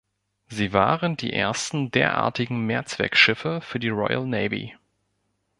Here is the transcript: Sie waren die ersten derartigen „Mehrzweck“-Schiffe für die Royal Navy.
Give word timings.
Sie 0.47 0.73
waren 0.73 1.15
die 1.15 1.31
ersten 1.31 1.91
derartigen 1.91 2.65
„Mehrzweck“-Schiffe 2.65 3.61
für 3.61 3.77
die 3.77 3.89
Royal 3.89 4.25
Navy. 4.25 4.75